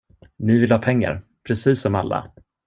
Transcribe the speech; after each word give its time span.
Ni 0.49 0.55
vill 0.61 0.71
ha 0.71 0.79
pengar, 0.79 1.21
precis 1.43 1.81
som 1.81 1.95
alla... 1.95 2.31